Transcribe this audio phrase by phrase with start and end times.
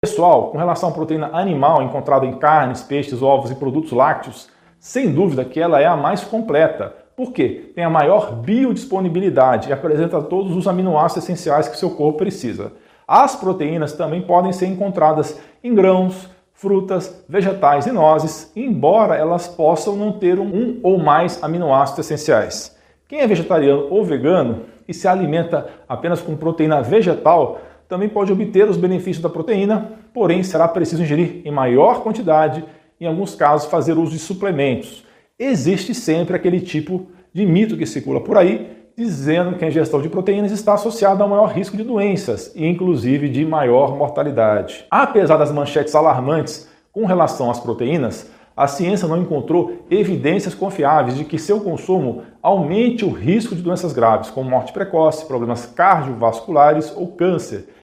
[0.00, 5.12] Pessoal, com relação à proteína animal encontrada em carnes, peixes, ovos e produtos lácteos, sem
[5.12, 6.94] dúvida que ela é a mais completa.
[7.16, 7.72] Por quê?
[7.74, 12.74] Tem a maior biodisponibilidade e apresenta todos os aminoácidos essenciais que seu corpo precisa.
[13.08, 19.96] As proteínas também podem ser encontradas em grãos, frutas, vegetais e nozes, embora elas possam
[19.96, 22.78] não ter um ou mais aminoácidos essenciais.
[23.08, 27.58] Quem é vegetariano ou vegano e se alimenta apenas com proteína vegetal
[27.88, 32.64] também pode obter os benefícios da proteína, porém será preciso ingerir em maior quantidade,
[33.00, 35.04] em alguns casos fazer uso de suplementos.
[35.38, 40.08] Existe sempre aquele tipo de mito que circula por aí, dizendo que a ingestão de
[40.08, 44.84] proteínas está associada a um maior risco de doenças e inclusive de maior mortalidade.
[44.90, 51.24] Apesar das manchetes alarmantes com relação às proteínas, a ciência não encontrou evidências confiáveis de
[51.24, 57.06] que seu consumo aumente o risco de doenças graves, como morte precoce, problemas cardiovasculares ou
[57.06, 57.68] câncer.